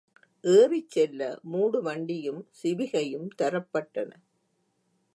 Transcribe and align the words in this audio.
ஏறிச்செல்ல 0.43 1.37
மூடு 1.43 1.81
வண்டியும், 1.81 2.41
சிவிகையும், 2.63 3.27
தரப் 3.35 3.71
பட்டன. 3.73 4.11